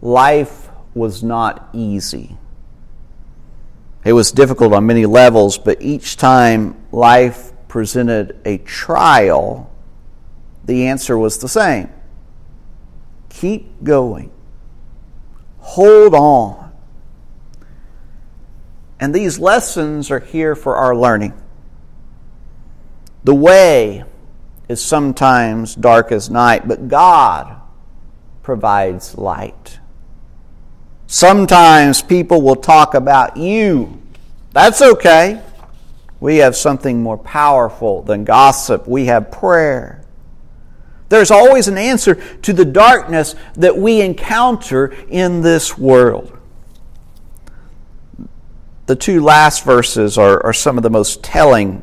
life 0.00 0.68
was 0.94 1.22
not 1.22 1.70
easy. 1.72 2.36
It 4.04 4.12
was 4.12 4.32
difficult 4.32 4.72
on 4.72 4.86
many 4.86 5.06
levels, 5.06 5.58
but 5.58 5.80
each 5.80 6.16
time 6.16 6.76
life 6.90 7.52
presented 7.68 8.38
a 8.44 8.58
trial, 8.58 9.70
the 10.64 10.88
answer 10.88 11.16
was 11.16 11.38
the 11.38 11.48
same 11.48 11.88
keep 13.32 13.82
going, 13.82 14.30
hold 15.58 16.14
on. 16.14 16.70
And 19.00 19.12
these 19.12 19.38
lessons 19.38 20.10
are 20.10 20.20
here 20.20 20.54
for 20.54 20.76
our 20.76 20.94
learning. 20.94 21.41
The 23.24 23.34
way 23.34 24.04
is 24.68 24.82
sometimes 24.82 25.74
dark 25.74 26.12
as 26.12 26.30
night, 26.30 26.66
but 26.66 26.88
God 26.88 27.60
provides 28.42 29.16
light. 29.16 29.78
Sometimes 31.06 32.02
people 32.02 32.42
will 32.42 32.56
talk 32.56 32.94
about 32.94 33.36
you. 33.36 34.02
That's 34.52 34.82
okay. 34.82 35.42
We 36.20 36.38
have 36.38 36.56
something 36.56 37.02
more 37.02 37.18
powerful 37.18 38.02
than 38.02 38.24
gossip. 38.24 38.86
We 38.86 39.06
have 39.06 39.30
prayer. 39.30 40.04
There's 41.08 41.30
always 41.30 41.68
an 41.68 41.76
answer 41.76 42.14
to 42.14 42.52
the 42.52 42.64
darkness 42.64 43.34
that 43.54 43.76
we 43.76 44.00
encounter 44.00 44.94
in 45.08 45.42
this 45.42 45.76
world. 45.76 46.38
The 48.86 48.96
two 48.96 49.22
last 49.22 49.64
verses 49.64 50.16
are, 50.16 50.42
are 50.44 50.54
some 50.54 50.76
of 50.78 50.82
the 50.82 50.90
most 50.90 51.22
telling. 51.22 51.82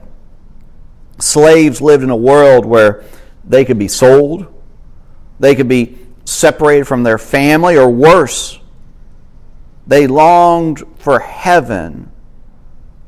Slaves 1.19 1.81
lived 1.81 2.03
in 2.03 2.09
a 2.09 2.15
world 2.15 2.65
where 2.65 3.03
they 3.45 3.65
could 3.65 3.79
be 3.79 3.88
sold, 3.88 4.47
they 5.39 5.55
could 5.55 5.67
be 5.67 5.97
separated 6.25 6.85
from 6.85 7.03
their 7.03 7.17
family, 7.17 7.77
or 7.77 7.89
worse, 7.89 8.59
they 9.88 10.07
longed 10.07 10.83
for 10.97 11.19
heaven 11.19 12.11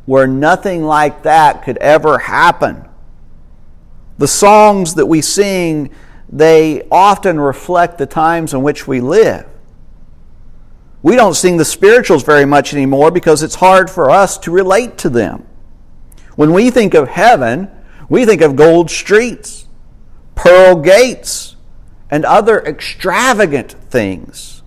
where 0.05 0.27
nothing 0.27 0.83
like 0.83 1.23
that 1.23 1.63
could 1.63 1.77
ever 1.77 2.17
happen. 2.17 2.87
The 4.17 4.27
songs 4.27 4.95
that 4.95 5.05
we 5.05 5.21
sing 5.21 5.91
they 6.31 6.87
often 6.89 7.39
reflect 7.39 7.97
the 7.97 8.05
times 8.05 8.53
in 8.53 8.63
which 8.63 8.87
we 8.87 9.01
live. 9.01 9.45
We 11.03 11.15
don't 11.15 11.33
sing 11.33 11.57
the 11.57 11.65
spirituals 11.65 12.23
very 12.23 12.45
much 12.45 12.73
anymore 12.73 13.11
because 13.11 13.43
it's 13.43 13.55
hard 13.55 13.89
for 13.89 14.09
us 14.09 14.37
to 14.39 14.51
relate 14.51 14.97
to 14.99 15.09
them. 15.09 15.45
When 16.35 16.53
we 16.53 16.69
think 16.69 16.93
of 16.93 17.09
heaven, 17.09 17.69
we 18.11 18.25
think 18.25 18.41
of 18.41 18.57
gold 18.57 18.91
streets, 18.91 19.69
pearl 20.35 20.75
gates, 20.75 21.55
and 22.09 22.25
other 22.25 22.59
extravagant 22.59 23.71
things. 23.71 24.63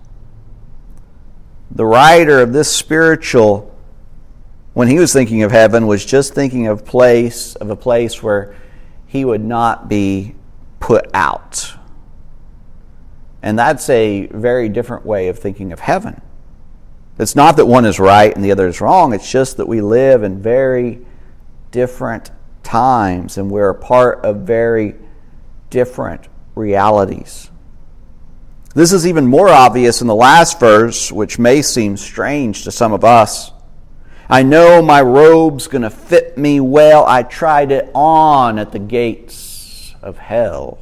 The 1.69 1.85
writer 1.85 2.39
of 2.39 2.53
this 2.53 2.75
spiritual 2.75 3.71
when 4.73 4.87
he 4.87 4.97
was 4.97 5.13
thinking 5.13 5.43
of 5.43 5.51
heaven 5.51 5.85
was 5.85 6.03
just 6.03 6.33
thinking 6.33 6.65
of 6.65 6.85
place 6.85 7.53
of 7.57 7.69
a 7.69 7.75
place 7.75 8.23
where 8.23 8.55
he 9.05 9.23
would 9.23 9.43
not 9.43 9.87
be 9.87 10.33
put 10.79 11.07
out. 11.13 11.71
And 13.43 13.59
that's 13.59 13.87
a 13.91 14.25
very 14.25 14.69
different 14.69 15.05
way 15.05 15.27
of 15.27 15.37
thinking 15.37 15.71
of 15.71 15.81
heaven. 15.81 16.19
It's 17.19 17.35
not 17.35 17.57
that 17.57 17.67
one 17.67 17.85
is 17.85 17.99
right 17.99 18.35
and 18.35 18.43
the 18.43 18.51
other 18.51 18.65
is 18.65 18.81
wrong, 18.81 19.13
it's 19.13 19.31
just 19.31 19.57
that 19.57 19.67
we 19.67 19.81
live 19.81 20.23
in 20.23 20.41
very 20.41 21.05
different 21.69 22.31
times 22.65 23.37
and 23.37 23.49
we're 23.49 23.69
a 23.69 23.75
part 23.75 24.25
of 24.25 24.41
very 24.41 24.95
different 25.69 26.27
realities. 26.55 27.49
This 28.73 28.91
is 28.91 29.07
even 29.07 29.25
more 29.25 29.47
obvious 29.47 30.01
in 30.01 30.07
the 30.07 30.15
last 30.15 30.59
verse, 30.59 31.09
which 31.09 31.39
may 31.39 31.61
seem 31.61 31.95
strange 31.95 32.63
to 32.63 32.71
some 32.71 32.91
of 32.91 33.05
us. 33.05 33.53
I 34.27 34.43
know 34.43 34.81
my 34.81 35.01
robe's 35.01 35.67
going 35.67 35.83
to 35.83 35.89
fit 35.89 36.37
me 36.37 36.59
well. 36.59 37.05
I 37.05 37.23
tried 37.23 37.71
it 37.71 37.89
on 37.95 38.59
at 38.59 38.73
the 38.73 38.79
gates 38.79 39.93
of 40.01 40.17
hell. 40.17 40.79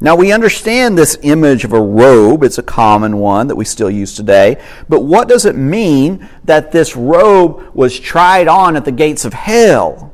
Now, 0.00 0.16
we 0.16 0.32
understand 0.32 0.98
this 0.98 1.16
image 1.22 1.64
of 1.64 1.72
a 1.72 1.80
robe. 1.80 2.42
It's 2.42 2.58
a 2.58 2.62
common 2.62 3.18
one 3.18 3.46
that 3.46 3.56
we 3.56 3.64
still 3.64 3.90
use 3.90 4.14
today. 4.14 4.62
But 4.88 5.00
what 5.00 5.28
does 5.28 5.46
it 5.46 5.56
mean 5.56 6.28
that 6.44 6.72
this 6.72 6.96
robe 6.96 7.74
was 7.74 7.98
tried 7.98 8.48
on 8.48 8.76
at 8.76 8.84
the 8.84 8.92
gates 8.92 9.24
of 9.24 9.32
hell? 9.32 10.12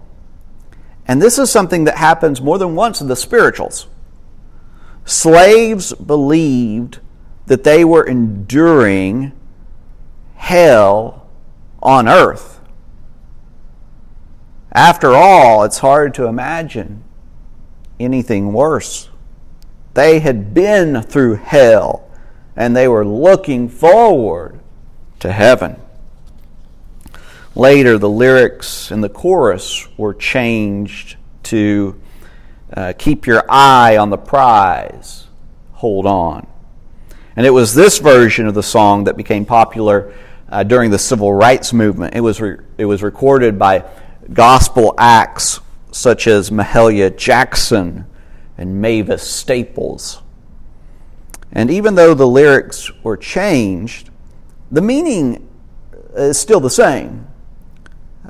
And 1.06 1.21
this 1.21 1.38
is 1.38 1.50
something 1.50 1.85
that 1.85 1.99
happens 1.99 2.40
more 2.40 2.59
than 2.59 2.75
once 2.75 3.00
in 3.00 3.09
the 3.09 3.16
spirituals. 3.16 3.88
Slaves 5.04 5.92
believed 5.94 7.00
that 7.47 7.64
they 7.64 7.85
were 7.85 8.04
enduring 8.06 9.32
hell 10.37 11.26
on 11.82 12.09
earth. 12.09 12.61
After 14.71 15.09
all, 15.09 15.64
it's 15.64 15.78
hard 15.78 16.14
to 16.14 16.26
imagine 16.26 17.04
anything 17.99 18.52
worse. 18.52 19.11
They 19.94 20.21
had 20.21 20.54
been 20.54 21.02
through 21.02 21.35
hell 21.35 22.09
and 22.56 22.76
they 22.76 22.88
were 22.88 23.04
looking 23.04 23.68
forward 23.68 24.61
to 25.21 25.32
heaven. 25.32 25.81
Later, 27.54 27.99
the 27.99 28.09
lyrics 28.09 28.90
in 28.90 29.02
the 29.02 29.09
chorus 29.09 29.87
were 29.99 30.14
changed 30.14 31.16
to 31.44 32.00
uh, 32.75 32.94
Keep 32.97 33.26
your 33.26 33.44
eye 33.50 33.99
on 33.99 34.09
the 34.09 34.16
prize, 34.16 35.26
hold 35.73 36.06
on. 36.06 36.47
And 37.37 37.44
it 37.47 37.50
was 37.50 37.75
this 37.75 37.99
version 37.99 38.47
of 38.47 38.54
the 38.54 38.62
song 38.62 39.04
that 39.04 39.16
became 39.16 39.44
popular 39.44 40.14
uh, 40.49 40.62
during 40.62 40.90
the 40.90 40.99
civil 40.99 41.32
rights 41.32 41.73
movement. 41.73 42.14
It 42.14 42.21
was, 42.21 42.40
re- 42.40 42.59
it 42.78 42.85
was 42.87 43.02
recorded 43.02 43.59
by 43.59 43.85
gospel 44.32 44.94
acts 44.97 45.61
such 45.90 46.26
as 46.26 46.50
Mahalia 46.50 47.14
Jackson 47.14 48.06
and 48.56 48.80
Mavis 48.80 49.23
Staples. 49.23 50.23
And 51.52 51.71
even 51.71 51.94
though 51.94 52.14
the 52.14 52.26
lyrics 52.26 52.90
were 53.02 53.16
changed, 53.16 54.09
the 54.71 54.80
meaning 54.80 55.49
is 56.14 56.38
still 56.38 56.61
the 56.61 56.71
same. 56.71 57.26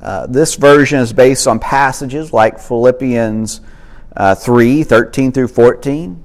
Uh, 0.03 0.27
this 0.27 0.57
version 0.57 0.99
is 0.99 1.12
based 1.12 1.47
on 1.47 1.61
passages 1.61 2.33
like 2.33 2.59
Philippians 2.59 3.61
uh, 4.17 4.35
3 4.35 4.83
13 4.83 5.33
through 5.33 5.49
14. 5.49 6.23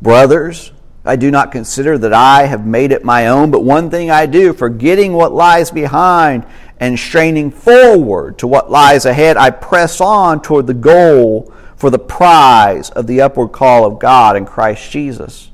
Brothers, 0.00 0.72
I 1.04 1.16
do 1.16 1.30
not 1.30 1.52
consider 1.52 1.98
that 1.98 2.12
I 2.12 2.46
have 2.46 2.66
made 2.66 2.92
it 2.92 3.04
my 3.04 3.28
own, 3.28 3.50
but 3.50 3.64
one 3.64 3.90
thing 3.90 4.10
I 4.10 4.26
do, 4.26 4.52
forgetting 4.52 5.12
what 5.12 5.32
lies 5.32 5.70
behind 5.70 6.46
and 6.80 6.98
straining 6.98 7.50
forward 7.50 8.38
to 8.38 8.46
what 8.46 8.70
lies 8.70 9.04
ahead, 9.04 9.36
I 9.36 9.50
press 9.50 10.00
on 10.00 10.40
toward 10.40 10.66
the 10.66 10.74
goal 10.74 11.52
for 11.76 11.90
the 11.90 11.98
prize 11.98 12.90
of 12.90 13.06
the 13.06 13.20
upward 13.20 13.52
call 13.52 13.84
of 13.84 13.98
God 13.98 14.36
in 14.36 14.44
Christ 14.44 14.90
Jesus. 14.90 15.50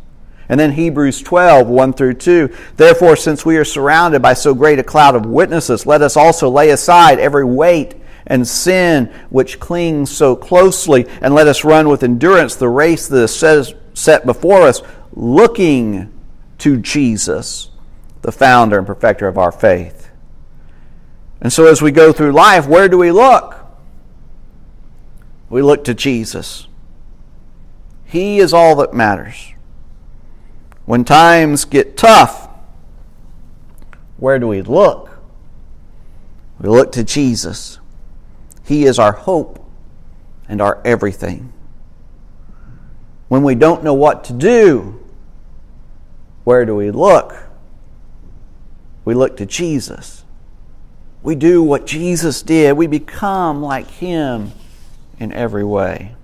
And 0.54 0.60
then 0.60 0.70
Hebrews 0.70 1.20
12, 1.20 1.66
1 1.66 1.92
through 1.94 2.14
2. 2.14 2.56
Therefore, 2.76 3.16
since 3.16 3.44
we 3.44 3.56
are 3.56 3.64
surrounded 3.64 4.22
by 4.22 4.34
so 4.34 4.54
great 4.54 4.78
a 4.78 4.84
cloud 4.84 5.16
of 5.16 5.26
witnesses, 5.26 5.84
let 5.84 6.00
us 6.00 6.16
also 6.16 6.48
lay 6.48 6.70
aside 6.70 7.18
every 7.18 7.44
weight 7.44 7.96
and 8.24 8.46
sin 8.46 9.12
which 9.30 9.58
clings 9.58 10.16
so 10.16 10.36
closely, 10.36 11.08
and 11.20 11.34
let 11.34 11.48
us 11.48 11.64
run 11.64 11.88
with 11.88 12.04
endurance 12.04 12.54
the 12.54 12.68
race 12.68 13.08
that 13.08 13.24
is 13.24 13.74
set 13.94 14.26
before 14.26 14.62
us 14.62 14.80
looking 15.12 16.12
to 16.58 16.76
Jesus, 16.76 17.72
the 18.22 18.30
founder 18.30 18.78
and 18.78 18.86
perfecter 18.86 19.26
of 19.26 19.38
our 19.38 19.50
faith. 19.50 20.08
And 21.40 21.52
so 21.52 21.66
as 21.66 21.82
we 21.82 21.90
go 21.90 22.12
through 22.12 22.30
life, 22.30 22.68
where 22.68 22.88
do 22.88 22.96
we 22.96 23.10
look? 23.10 23.56
We 25.50 25.62
look 25.62 25.82
to 25.82 25.94
Jesus. 25.94 26.68
He 28.04 28.38
is 28.38 28.54
all 28.54 28.76
that 28.76 28.94
matters. 28.94 29.53
When 30.86 31.04
times 31.04 31.64
get 31.64 31.96
tough, 31.96 32.48
where 34.18 34.38
do 34.38 34.48
we 34.48 34.62
look? 34.62 35.18
We 36.58 36.68
look 36.68 36.92
to 36.92 37.04
Jesus. 37.04 37.78
He 38.64 38.84
is 38.84 38.98
our 38.98 39.12
hope 39.12 39.64
and 40.48 40.60
our 40.60 40.80
everything. 40.84 41.52
When 43.28 43.42
we 43.42 43.54
don't 43.54 43.82
know 43.82 43.94
what 43.94 44.24
to 44.24 44.32
do, 44.32 45.00
where 46.44 46.64
do 46.64 46.76
we 46.76 46.90
look? 46.90 47.34
We 49.04 49.14
look 49.14 49.36
to 49.38 49.46
Jesus. 49.46 50.24
We 51.22 51.34
do 51.34 51.62
what 51.62 51.86
Jesus 51.86 52.42
did. 52.42 52.76
We 52.76 52.86
become 52.86 53.62
like 53.62 53.88
Him 53.88 54.52
in 55.18 55.32
every 55.32 55.64
way. 55.64 56.14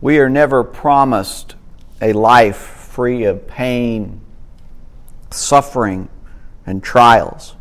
We 0.00 0.18
are 0.18 0.28
never 0.28 0.62
promised 0.62 1.55
a 2.00 2.12
life 2.12 2.56
free 2.56 3.24
of 3.24 3.46
pain, 3.46 4.20
suffering, 5.30 6.08
and 6.66 6.82
trials. 6.82 7.54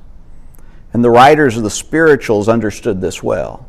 And 0.93 1.03
the 1.03 1.09
writers 1.09 1.57
of 1.57 1.63
the 1.63 1.69
spirituals 1.69 2.47
understood 2.47 3.01
this 3.01 3.21
well. 3.21 3.67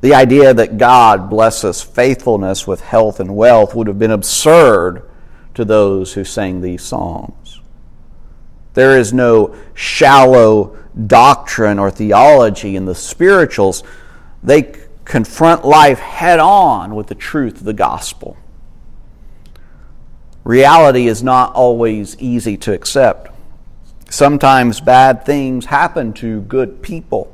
The 0.00 0.14
idea 0.14 0.52
that 0.52 0.76
God 0.76 1.30
blesses 1.30 1.82
faithfulness 1.82 2.66
with 2.66 2.82
health 2.82 3.20
and 3.20 3.34
wealth 3.34 3.74
would 3.74 3.86
have 3.86 3.98
been 3.98 4.10
absurd 4.10 5.08
to 5.54 5.64
those 5.64 6.12
who 6.12 6.24
sang 6.24 6.60
these 6.60 6.82
songs. 6.82 7.60
There 8.74 8.98
is 8.98 9.12
no 9.12 9.56
shallow 9.72 10.76
doctrine 11.06 11.78
or 11.78 11.90
theology 11.90 12.76
in 12.76 12.84
the 12.84 12.94
spirituals. 12.94 13.82
They 14.42 14.74
confront 15.04 15.64
life 15.64 16.00
head 16.00 16.40
on 16.40 16.94
with 16.94 17.06
the 17.06 17.14
truth 17.14 17.58
of 17.58 17.64
the 17.64 17.72
gospel. 17.72 18.36
Reality 20.44 21.06
is 21.06 21.22
not 21.22 21.54
always 21.54 22.16
easy 22.18 22.56
to 22.58 22.72
accept. 22.72 23.30
Sometimes 24.10 24.80
bad 24.80 25.24
things 25.24 25.66
happen 25.66 26.12
to 26.14 26.42
good 26.42 26.82
people. 26.82 27.30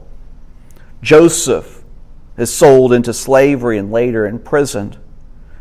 Joseph 1.03 1.83
is 2.37 2.53
sold 2.53 2.93
into 2.93 3.13
slavery 3.13 3.79
and 3.79 3.91
later 3.91 4.27
imprisoned. 4.27 4.97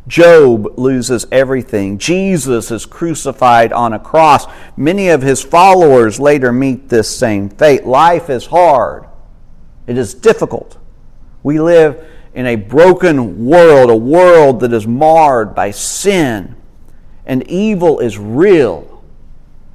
Job 0.07 0.77
loses 0.77 1.27
everything. 1.31 1.97
Jesus 1.97 2.71
is 2.71 2.85
crucified 2.85 3.73
on 3.73 3.93
a 3.93 3.99
cross. 3.99 4.47
Many 4.77 5.09
of 5.09 5.21
his 5.21 5.43
followers 5.43 6.19
later 6.19 6.51
meet 6.51 6.89
this 6.89 7.15
same 7.15 7.49
fate. 7.49 7.85
Life 7.85 8.29
is 8.29 8.45
hard, 8.47 9.05
it 9.87 9.97
is 9.97 10.13
difficult. 10.13 10.77
We 11.43 11.59
live 11.59 12.05
in 12.33 12.45
a 12.45 12.55
broken 12.55 13.45
world, 13.45 13.89
a 13.89 13.95
world 13.95 14.59
that 14.61 14.73
is 14.73 14.85
marred 14.87 15.55
by 15.55 15.71
sin, 15.71 16.55
and 17.29 17.49
evil 17.49 17.99
is 17.99 18.17
real 18.17 19.01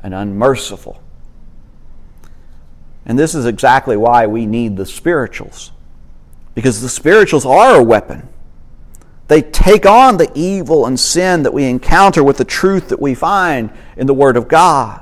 and 0.02 0.12
unmerciful. 0.12 1.02
And 3.06 3.18
this 3.18 3.34
is 3.34 3.46
exactly 3.46 3.96
why 3.96 4.26
we 4.26 4.44
need 4.44 4.76
the 4.76 4.84
spirituals, 4.84 5.72
because 6.54 6.82
the 6.82 6.90
spirituals 6.90 7.46
are 7.46 7.76
a 7.76 7.82
weapon 7.82 8.28
they 9.28 9.40
take 9.40 9.86
on 9.86 10.18
the 10.18 10.30
evil 10.34 10.86
and 10.86 11.00
sin 11.00 11.44
that 11.44 11.54
we 11.54 11.64
encounter 11.64 12.22
with 12.22 12.36
the 12.36 12.44
truth 12.44 12.88
that 12.88 13.00
we 13.00 13.14
find 13.14 13.70
in 13.96 14.06
the 14.06 14.14
Word 14.14 14.36
of 14.36 14.48
God. 14.48 15.00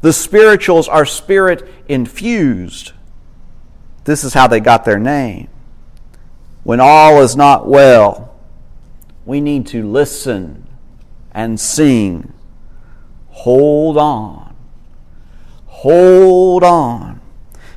The 0.00 0.12
spirituals 0.12 0.88
are 0.88 1.04
spirit 1.04 1.68
infused. 1.88 2.92
This 4.04 4.24
is 4.24 4.34
how 4.34 4.48
they 4.48 4.60
got 4.60 4.84
their 4.84 4.98
name. 4.98 5.48
When 6.64 6.80
all 6.80 7.22
is 7.22 7.36
not 7.36 7.68
well, 7.68 8.34
We 9.24 9.42
need 9.42 9.66
to 9.68 9.86
listen 9.86 10.67
and 11.38 11.60
sing. 11.60 12.32
Hold 13.28 13.96
on. 13.96 14.56
Hold 15.66 16.64
on. 16.64 17.20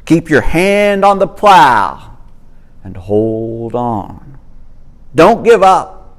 Keep 0.06 0.32
your 0.32 0.42
hand 0.42 1.06
on 1.06 1.20
the 1.20 1.28
plow 1.28 2.18
and 2.84 2.98
hold 2.98 3.76
on. 3.76 4.40
Don't 5.14 5.44
give 5.44 5.62
up. 5.62 6.18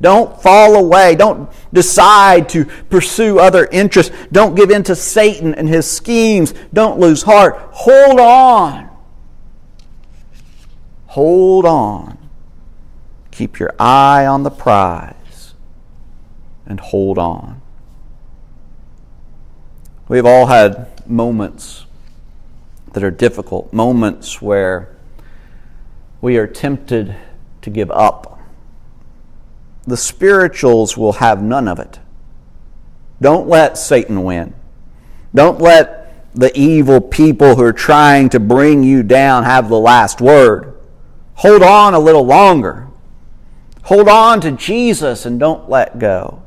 Don't 0.00 0.40
fall 0.40 0.76
away. 0.76 1.16
Don't 1.16 1.50
decide 1.72 2.48
to 2.50 2.66
pursue 2.66 3.40
other 3.40 3.66
interests. 3.72 4.14
Don't 4.30 4.54
give 4.54 4.70
in 4.70 4.84
to 4.84 4.94
Satan 4.94 5.56
and 5.56 5.68
his 5.68 5.90
schemes. 5.90 6.54
Don't 6.72 7.00
lose 7.00 7.24
heart. 7.24 7.56
Hold 7.72 8.20
on. 8.20 8.90
Hold 11.06 11.64
on. 11.64 12.16
Keep 13.32 13.58
your 13.58 13.74
eye 13.80 14.24
on 14.26 14.44
the 14.44 14.52
prize 14.52 15.23
and 16.66 16.80
hold 16.80 17.18
on. 17.18 17.60
We've 20.08 20.26
all 20.26 20.46
had 20.46 21.08
moments 21.08 21.86
that 22.92 23.02
are 23.02 23.10
difficult, 23.10 23.72
moments 23.72 24.40
where 24.40 24.94
we 26.20 26.36
are 26.36 26.46
tempted 26.46 27.16
to 27.62 27.70
give 27.70 27.90
up 27.90 28.34
the 29.86 29.96
spirituals 29.96 30.96
will 30.96 31.14
have 31.14 31.42
none 31.42 31.68
of 31.68 31.78
it. 31.78 31.98
Don't 33.20 33.48
let 33.48 33.78
Satan 33.78 34.24
win. 34.24 34.54
Don't 35.34 35.60
let 35.60 36.32
the 36.34 36.56
evil 36.58 37.00
people 37.00 37.54
who 37.54 37.62
are 37.62 37.72
trying 37.72 38.28
to 38.30 38.40
bring 38.40 38.82
you 38.82 39.02
down 39.02 39.44
have 39.44 39.68
the 39.68 39.78
last 39.78 40.20
word. 40.20 40.74
Hold 41.34 41.62
on 41.62 41.94
a 41.94 41.98
little 41.98 42.24
longer. 42.24 42.88
Hold 43.84 44.08
on 44.08 44.40
to 44.40 44.52
Jesus 44.52 45.26
and 45.26 45.38
don't 45.38 45.68
let 45.68 45.98
go. 45.98 46.42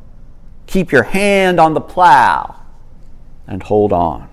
Keep 0.67 0.91
your 0.91 1.03
hand 1.03 1.59
on 1.59 1.73
the 1.73 1.81
plow 1.81 2.55
and 3.47 3.63
hold 3.63 3.91
on. 3.91 4.29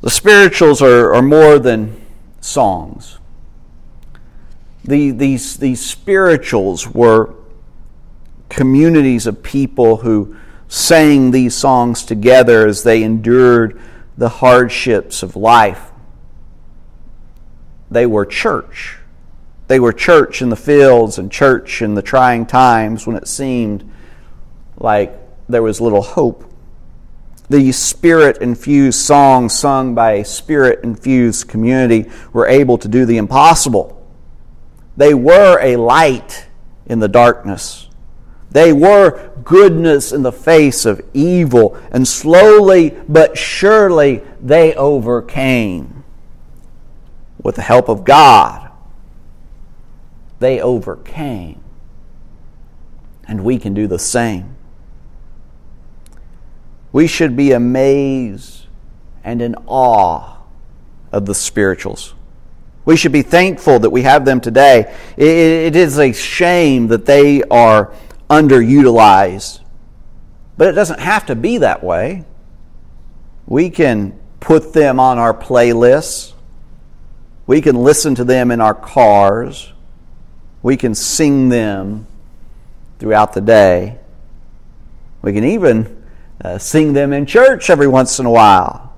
The 0.00 0.10
spirituals 0.10 0.80
are, 0.80 1.12
are 1.14 1.22
more 1.22 1.58
than 1.58 2.00
songs 2.40 3.18
the, 4.88 5.10
these, 5.10 5.58
these 5.58 5.84
spirituals 5.84 6.88
were 6.88 7.34
communities 8.48 9.26
of 9.26 9.42
people 9.42 9.98
who 9.98 10.34
sang 10.66 11.30
these 11.30 11.54
songs 11.54 12.02
together 12.02 12.66
as 12.66 12.82
they 12.82 13.02
endured 13.02 13.78
the 14.16 14.30
hardships 14.30 15.22
of 15.22 15.36
life. 15.36 15.90
They 17.90 18.06
were 18.06 18.24
church. 18.24 18.97
They 19.68 19.78
were 19.78 19.92
church 19.92 20.42
in 20.42 20.48
the 20.48 20.56
fields 20.56 21.18
and 21.18 21.30
church 21.30 21.80
in 21.82 21.94
the 21.94 22.02
trying 22.02 22.46
times 22.46 23.06
when 23.06 23.16
it 23.16 23.28
seemed 23.28 23.90
like 24.76 25.18
there 25.48 25.62
was 25.62 25.80
little 25.80 26.02
hope. 26.02 26.44
These 27.48 27.78
spirit 27.78 28.38
infused 28.38 29.00
songs 29.00 29.58
sung 29.58 29.94
by 29.94 30.12
a 30.12 30.24
spirit 30.24 30.80
infused 30.82 31.48
community 31.48 32.10
were 32.32 32.46
able 32.46 32.76
to 32.78 32.88
do 32.88 33.06
the 33.06 33.16
impossible 33.16 33.98
they 34.98 35.14
were 35.14 35.60
a 35.62 35.76
light 35.76 36.48
in 36.86 36.98
the 36.98 37.08
darkness. 37.08 37.88
They 38.50 38.72
were 38.72 39.30
goodness 39.44 40.10
in 40.10 40.24
the 40.24 40.32
face 40.32 40.84
of 40.84 41.00
evil, 41.14 41.78
and 41.92 42.06
slowly 42.06 42.96
but 43.08 43.38
surely 43.38 44.22
they 44.42 44.74
overcame. 44.74 46.02
With 47.40 47.54
the 47.54 47.62
help 47.62 47.88
of 47.88 48.02
God, 48.02 48.67
they 50.38 50.60
overcame. 50.60 51.62
And 53.26 53.44
we 53.44 53.58
can 53.58 53.74
do 53.74 53.86
the 53.86 53.98
same. 53.98 54.56
We 56.92 57.06
should 57.06 57.36
be 57.36 57.52
amazed 57.52 58.66
and 59.22 59.42
in 59.42 59.54
awe 59.66 60.38
of 61.12 61.26
the 61.26 61.34
spirituals. 61.34 62.14
We 62.84 62.96
should 62.96 63.12
be 63.12 63.22
thankful 63.22 63.80
that 63.80 63.90
we 63.90 64.02
have 64.02 64.24
them 64.24 64.40
today. 64.40 64.94
it 65.16 65.76
is 65.76 65.98
a 65.98 66.12
shame 66.12 66.88
that 66.88 67.04
they 67.04 67.42
are 67.42 67.92
underutilized. 68.30 69.60
But 70.56 70.68
it 70.68 70.72
doesn't 70.72 71.00
have 71.00 71.26
to 71.26 71.36
be 71.36 71.58
that 71.58 71.84
way. 71.84 72.24
We 73.46 73.70
can 73.70 74.18
put 74.40 74.72
them 74.72 75.00
on 75.00 75.18
our 75.18 75.34
playlists. 75.34 76.32
We 77.46 77.60
can 77.60 77.76
listen 77.76 78.14
to 78.16 78.24
them 78.24 78.50
in 78.50 78.60
our 78.60 78.74
cars. 78.74 79.72
We 80.62 80.76
can 80.76 80.94
sing 80.94 81.48
them 81.48 82.06
throughout 82.98 83.32
the 83.32 83.40
day. 83.40 83.98
We 85.22 85.32
can 85.32 85.44
even 85.44 86.04
uh, 86.42 86.58
sing 86.58 86.92
them 86.92 87.12
in 87.12 87.26
church 87.26 87.70
every 87.70 87.88
once 87.88 88.18
in 88.18 88.26
a 88.26 88.30
while. 88.30 88.92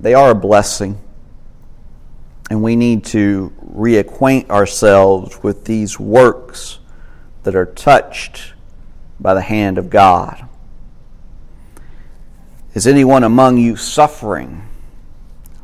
They 0.00 0.14
are 0.14 0.30
a 0.30 0.34
blessing. 0.34 1.00
And 2.50 2.62
we 2.62 2.76
need 2.76 3.04
to 3.06 3.52
reacquaint 3.74 4.50
ourselves 4.50 5.42
with 5.42 5.64
these 5.64 5.98
works 5.98 6.78
that 7.42 7.54
are 7.54 7.66
touched 7.66 8.52
by 9.18 9.34
the 9.34 9.40
hand 9.40 9.78
of 9.78 9.90
God. 9.90 10.48
Is 12.74 12.86
anyone 12.86 13.24
among 13.24 13.58
you 13.58 13.74
suffering? 13.76 14.68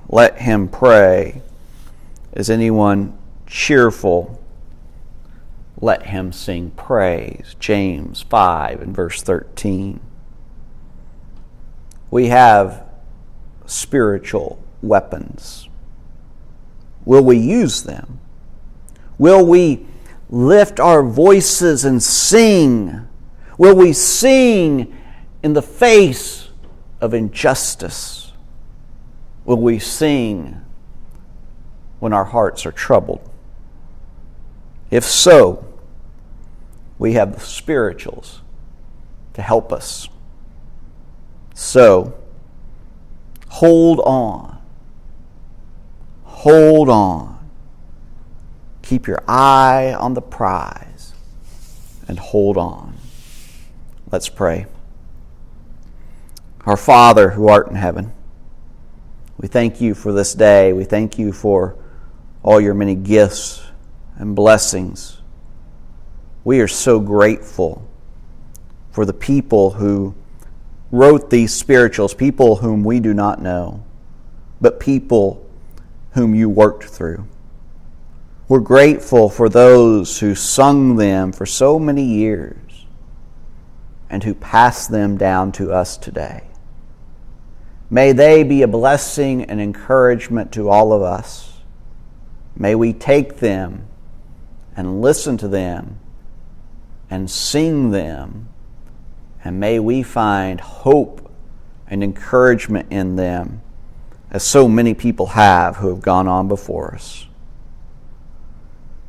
Let 0.08 0.38
him 0.38 0.68
pray. 0.68 1.42
Is 2.32 2.50
anyone 2.50 3.16
cheerful? 3.52 4.40
Let 5.80 6.06
him 6.06 6.32
sing 6.32 6.70
praise. 6.70 7.54
James 7.60 8.22
5 8.22 8.80
and 8.80 8.96
verse 8.96 9.22
13. 9.22 10.00
We 12.10 12.28
have 12.28 12.84
spiritual 13.66 14.62
weapons. 14.80 15.68
Will 17.04 17.22
we 17.22 17.36
use 17.36 17.82
them? 17.82 18.20
Will 19.18 19.44
we 19.44 19.86
lift 20.30 20.80
our 20.80 21.02
voices 21.02 21.84
and 21.84 22.02
sing? 22.02 23.06
Will 23.58 23.76
we 23.76 23.92
sing 23.92 24.96
in 25.42 25.52
the 25.52 25.62
face 25.62 26.48
of 27.00 27.12
injustice? 27.12 28.32
Will 29.44 29.60
we 29.60 29.78
sing 29.78 30.60
when 31.98 32.12
our 32.12 32.24
hearts 32.24 32.64
are 32.64 32.72
troubled? 32.72 33.28
If 34.92 35.02
so, 35.02 35.66
we 36.96 37.14
have 37.14 37.34
the 37.34 37.40
spirituals 37.40 38.42
to 39.34 39.42
help 39.42 39.72
us. 39.72 40.08
So, 41.54 42.14
hold 43.48 43.98
on 44.00 44.52
Hold 46.42 46.88
on. 46.88 47.38
Keep 48.82 49.06
your 49.06 49.22
eye 49.28 49.94
on 49.96 50.14
the 50.14 50.20
prize 50.20 51.14
and 52.08 52.18
hold 52.18 52.56
on. 52.56 52.96
Let's 54.10 54.28
pray. 54.28 54.66
Our 56.66 56.76
Father 56.76 57.30
who 57.30 57.46
art 57.46 57.68
in 57.68 57.76
heaven, 57.76 58.12
we 59.38 59.46
thank 59.46 59.80
you 59.80 59.94
for 59.94 60.12
this 60.12 60.34
day. 60.34 60.72
We 60.72 60.82
thank 60.82 61.16
you 61.16 61.32
for 61.32 61.76
all 62.42 62.60
your 62.60 62.74
many 62.74 62.96
gifts 62.96 63.62
and 64.22 64.36
blessings. 64.36 65.20
We 66.44 66.60
are 66.60 66.68
so 66.68 67.00
grateful 67.00 67.84
for 68.92 69.04
the 69.04 69.12
people 69.12 69.70
who 69.70 70.14
wrote 70.92 71.28
these 71.28 71.52
spirituals, 71.52 72.14
people 72.14 72.54
whom 72.54 72.84
we 72.84 73.00
do 73.00 73.12
not 73.12 73.42
know, 73.42 73.84
but 74.60 74.78
people 74.78 75.44
whom 76.12 76.36
you 76.36 76.48
worked 76.48 76.84
through. 76.84 77.26
We're 78.46 78.60
grateful 78.60 79.28
for 79.28 79.48
those 79.48 80.20
who 80.20 80.36
sung 80.36 80.94
them 80.94 81.32
for 81.32 81.44
so 81.44 81.80
many 81.80 82.04
years 82.04 82.86
and 84.08 84.22
who 84.22 84.34
passed 84.34 84.88
them 84.92 85.16
down 85.16 85.50
to 85.52 85.72
us 85.72 85.96
today. 85.96 86.44
May 87.90 88.12
they 88.12 88.44
be 88.44 88.62
a 88.62 88.68
blessing 88.68 89.42
and 89.42 89.60
encouragement 89.60 90.52
to 90.52 90.68
all 90.68 90.92
of 90.92 91.02
us. 91.02 91.54
May 92.54 92.76
we 92.76 92.92
take 92.92 93.38
them 93.38 93.88
and 94.76 95.02
listen 95.02 95.36
to 95.38 95.48
them 95.48 95.98
and 97.10 97.30
sing 97.30 97.90
them, 97.90 98.48
and 99.44 99.60
may 99.60 99.78
we 99.78 100.02
find 100.02 100.60
hope 100.60 101.30
and 101.86 102.02
encouragement 102.02 102.86
in 102.90 103.16
them 103.16 103.60
as 104.30 104.42
so 104.42 104.66
many 104.66 104.94
people 104.94 105.26
have 105.26 105.76
who 105.76 105.88
have 105.88 106.00
gone 106.00 106.26
on 106.26 106.48
before 106.48 106.94
us. 106.94 107.26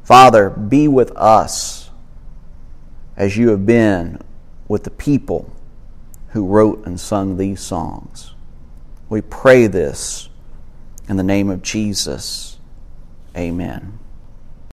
Father, 0.03 0.49
be 0.49 0.87
with 0.89 1.11
us 1.11 1.89
as 3.15 3.37
you 3.37 3.49
have 3.49 3.65
been 3.65 4.19
with 4.67 4.83
the 4.83 4.91
people 4.91 5.49
who 6.29 6.45
wrote 6.45 6.85
and 6.85 6.99
sung 6.99 7.37
these 7.37 7.61
songs. 7.61 8.33
We 9.07 9.21
pray 9.21 9.67
this 9.67 10.27
in 11.07 11.15
the 11.15 11.23
name 11.23 11.49
of 11.49 11.61
Jesus. 11.61 12.57
Amen. 13.37 13.99